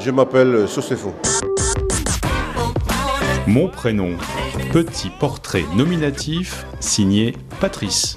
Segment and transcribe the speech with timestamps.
[0.00, 1.14] Je m'appelle Sosefo.
[3.46, 4.16] Mon prénom,
[4.72, 8.16] petit portrait nominatif signé Patrice.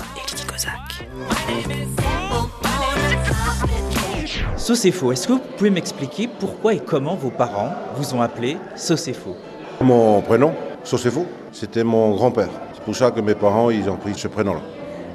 [4.58, 9.36] Sosefo, est-ce que vous pouvez m'expliquer pourquoi et comment vos parents vous ont appelé Sosefo?
[9.80, 12.50] Mon prénom, Sosefo, c'était mon grand-père.
[12.74, 14.62] C'est pour ça que mes parents, ils ont pris ce prénom-là.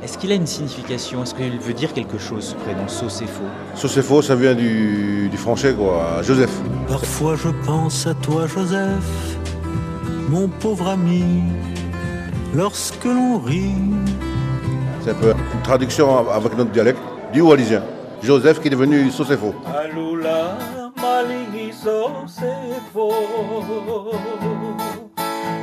[0.03, 1.23] Est-ce qu'il a une signification?
[1.25, 3.43] Est-ce qu'il veut dire quelque chose ce prénom Sosefo?
[3.75, 6.53] Sosefo, ça vient du, du français, quoi, Joseph.
[6.87, 9.37] Parfois je pense à toi Joseph,
[10.29, 11.43] mon pauvre ami,
[12.55, 13.75] lorsque l'on rit.
[15.03, 17.01] C'est un peu une traduction avec notre dialecte
[17.33, 17.83] du wallisien.
[18.23, 19.55] Joseph qui est devenu Sosefo.
[19.67, 20.59] Alula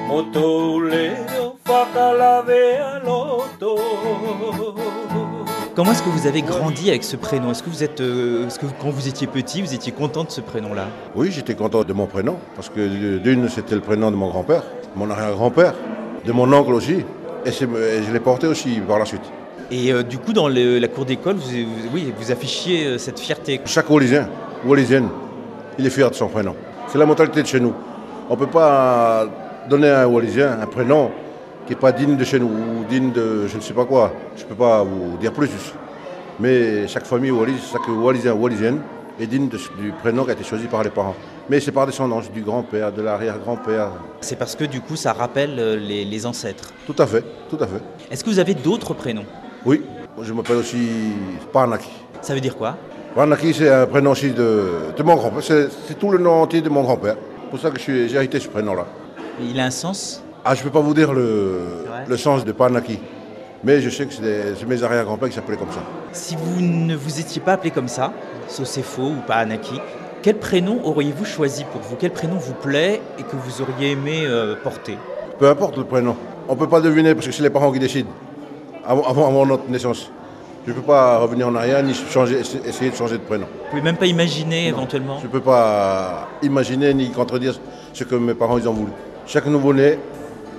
[0.07, 1.54] Motoleo
[5.75, 7.51] Comment est-ce que vous avez grandi avec ce prénom?
[7.51, 10.29] Est-ce que vous êtes, euh, est-ce que quand vous étiez petit, vous étiez content de
[10.31, 10.85] ce prénom-là?
[11.15, 14.63] Oui, j'étais content de mon prénom, parce que d'une, c'était le prénom de mon grand-père,
[14.95, 15.73] mon arrière-grand-père,
[16.25, 17.03] de mon oncle aussi,
[17.45, 19.23] et, c'est- et je l'ai porté aussi par la suite.
[19.71, 22.97] Et euh, du coup, dans le- la cour d'école, vous, vous- oui, vous affichiez euh,
[22.97, 23.59] cette fierté.
[23.65, 24.29] Chaque Wallisien,
[24.65, 25.09] Wallisienne,
[25.77, 26.55] il est fier de son prénom.
[26.87, 27.73] C'est la mentalité de chez nous.
[28.29, 29.25] On ne peut pas
[29.67, 31.11] donner à un Wallisien un prénom
[31.65, 34.11] qui n'est pas digne de chez nous, ou digne de je ne sais pas quoi.
[34.37, 35.49] Je ne peux pas vous dire plus.
[36.39, 38.81] Mais chaque famille Wallis, chaque Wallisien Wallisienne
[39.19, 41.15] est digne de- du prénom qui a été choisi par les parents.
[41.49, 43.89] Mais c'est par descendance du grand-père, de l'arrière-grand-père.
[44.19, 46.71] C'est parce que du coup, ça rappelle euh, les, les ancêtres.
[46.85, 47.81] Tout à fait, tout à fait.
[48.11, 49.25] Est-ce que vous avez d'autres prénoms?
[49.65, 49.81] Oui,
[50.21, 50.87] je m'appelle aussi
[51.53, 51.89] Parnaki.
[52.21, 52.75] Ça veut dire quoi?
[53.15, 55.41] Parnaki, c'est un prénom aussi de, de mon grand-père.
[55.43, 57.15] C'est tout le nom entier de mon grand-père.
[57.43, 58.85] C'est pour ça que j'ai hérité ce prénom-là.
[59.39, 60.21] Il a un sens?
[60.45, 61.59] Ah, je ne peux pas vous dire le,
[62.07, 62.99] le sens de Parnaki.
[63.63, 65.79] Mais je sais que c'est mes arrière-grands-pères qui s'appelaient comme ça.
[66.11, 68.13] Si vous ne vous étiez pas appelé comme ça,
[68.47, 69.81] Sosefo ou Pahanaki,
[70.21, 71.95] quel prénom auriez-vous choisi pour vous?
[71.99, 74.97] Quel prénom vous plaît et que vous auriez aimé euh, porter?
[75.39, 76.15] Peu importe le prénom.
[76.47, 78.09] On ne peut pas deviner parce que c'est les parents qui décident.
[78.85, 80.11] Avant, avant- avant notre naissance.
[80.67, 83.45] Je ne peux pas revenir en arrière ni changer, essayer de changer de prénom.
[83.63, 85.17] Vous pouvez même pas imaginer éventuellement?
[85.19, 87.55] Je ne peux pas imaginer ni contredire
[87.93, 88.91] ce que mes parents ils ont voulu.
[89.27, 89.99] Chaque nouveau-né,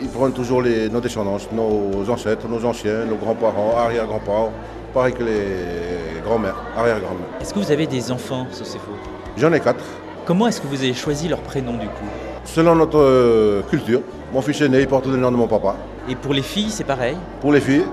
[0.01, 4.53] ils prennent toujours les, nos descendances, nos ancêtres, nos anciens, nos grands-parents, arrière-grands-parents,
[4.93, 7.41] pareil que les grands-mères, arrière-grand-mères.
[7.41, 8.93] Est-ce que vous avez des enfants, Sosefo
[9.37, 9.84] J'en ai quatre.
[10.25, 12.05] Comment est-ce que vous avez choisi leur prénom du coup?
[12.45, 14.01] Selon notre euh, culture,
[14.33, 15.77] mon fils aîné il porte le nom de mon papa.
[16.09, 17.17] Et pour les filles, c'est pareil?
[17.41, 17.84] Pour les filles,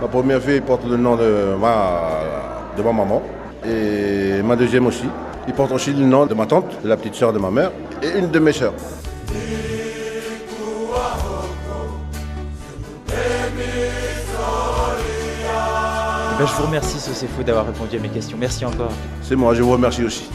[0.00, 2.10] ma première fille porte le nom de ma,
[2.76, 3.22] de ma maman.
[3.66, 5.06] Et ma deuxième aussi.
[5.48, 7.70] Il porte aussi le nom de ma tante, de la petite sœur de ma mère,
[8.02, 8.74] et une de mes sœurs.
[16.38, 18.36] Ben, Je vous remercie, Sosefo, d'avoir répondu à mes questions.
[18.38, 18.92] Merci encore.
[19.22, 20.28] C'est moi, je vous remercie aussi.